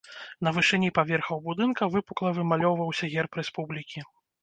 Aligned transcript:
На 0.45 0.53
вышыні 0.55 0.89
паверхаў 0.99 1.43
будынка 1.47 1.91
выпукла 1.99 2.35
вымалёўваўся 2.41 3.15
герб 3.15 3.31
рэспублікі. 3.45 3.99